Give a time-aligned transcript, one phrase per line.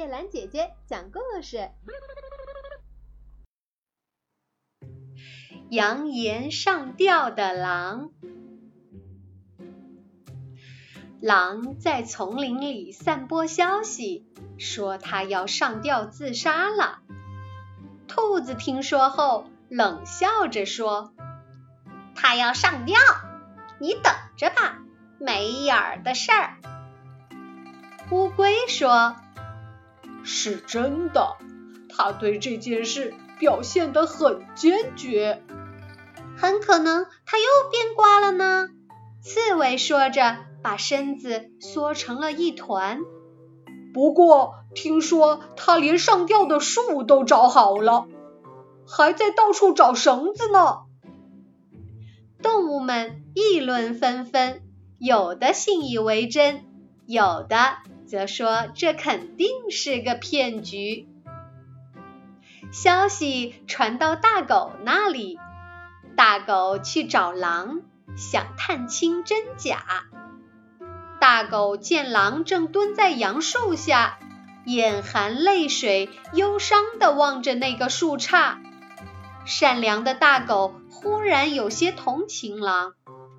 [0.00, 1.68] 叶兰姐姐讲故事：
[5.68, 8.08] 扬言上吊的狼。
[11.20, 14.26] 狼在丛林里散播消息，
[14.58, 17.00] 说他要上吊自杀了。
[18.08, 21.12] 兔子听说后，冷笑着说
[22.16, 22.98] ：“他要上吊，
[23.78, 24.78] 你等着吧，
[25.18, 26.56] 没影儿的事儿。”
[28.10, 29.14] 乌龟说
[30.24, 31.36] ：“是真的，
[31.88, 35.42] 他对这件事表现得很坚决。
[36.36, 38.68] 很可能他又变卦了呢。”
[39.22, 40.38] 刺猬说着。
[40.62, 43.00] 把身子缩成了一团。
[43.94, 48.06] 不过听说他连上吊的树都找好了，
[48.86, 50.80] 还在到处找绳子呢。
[52.42, 54.60] 动物们议论纷纷，
[54.98, 56.66] 有的信以为真，
[57.06, 57.78] 有的
[58.10, 61.06] 则说这肯定是个骗局。
[62.72, 65.38] 消息传到大狗那里，
[66.16, 67.82] 大狗去找狼，
[68.16, 69.84] 想探清真假。
[71.20, 74.18] 大狗见狼正蹲在杨树下，
[74.66, 78.56] 眼含泪水，忧伤地望着那个树杈。
[79.44, 82.94] 善良的大狗忽然有些同情狼，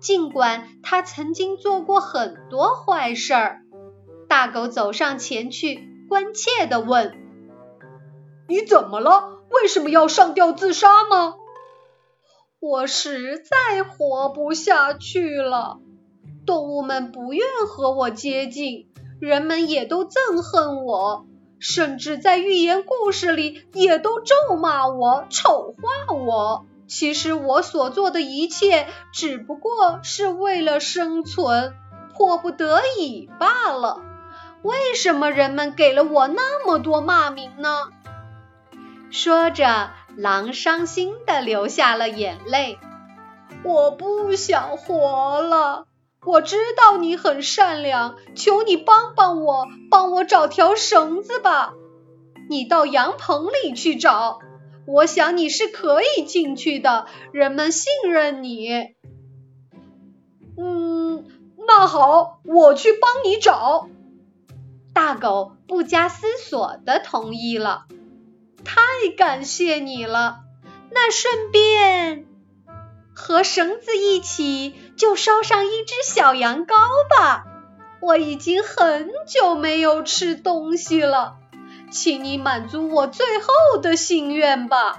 [0.00, 3.62] 尽管他曾经做过很多坏事儿。
[4.28, 7.14] 大狗走上前去，关切地问
[8.48, 9.38] ：“你怎么了？
[9.50, 11.34] 为什么要上吊自杀呢
[12.60, 15.78] ？”“我实在活不下去了。”
[16.46, 18.88] 动物们不愿和我接近，
[19.20, 21.26] 人们也都憎恨我，
[21.58, 26.66] 甚至在寓言故事里也都咒骂我、丑化我。
[26.86, 31.74] 其实我所做的一切只不过是为了生存，
[32.14, 34.02] 迫不得已罢了。
[34.66, 37.92] 为什么人们给了我那么多骂名呢？
[39.12, 42.78] 说着，狼伤心的流下了眼泪。
[43.62, 45.86] 我不想活了。
[46.24, 51.74] 我知道你很善良，求你帮帮我，帮我找条绳子吧。
[52.50, 54.40] 你到羊棚里去找，
[54.88, 58.96] 我想你是可以进去的，人们信任你。
[60.58, 61.24] 嗯，
[61.68, 63.88] 那好，我去帮你找。
[64.96, 67.84] 大狗不加思索的同意了。
[68.64, 68.80] 太
[69.14, 70.38] 感谢你了，
[70.90, 72.24] 那顺便。
[73.14, 76.74] 和绳子一起，就烧上一只小羊羔
[77.10, 77.44] 吧。
[78.00, 81.36] 我已经很久没有吃东西了，
[81.90, 84.96] 请你满足我最后的心愿吧。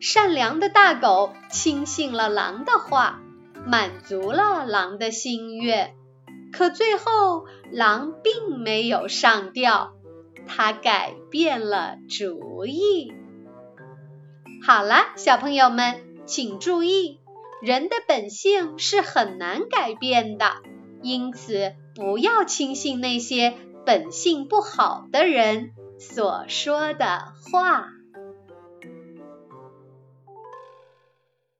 [0.00, 3.20] 善良的大狗轻信了狼的话，
[3.66, 5.94] 满足了狼的心愿。
[6.52, 9.92] 可最后，狼并没有上吊，
[10.46, 13.12] 他改变了主意。
[14.66, 16.06] 好了，小朋友们。
[16.26, 17.18] 请注意，
[17.60, 20.44] 人的本性是很难改变的，
[21.02, 27.88] 因此不要轻信那些本性不好的人所说的话。